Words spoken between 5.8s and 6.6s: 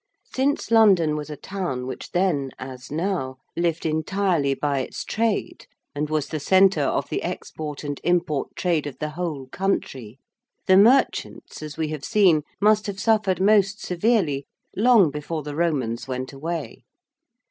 and was the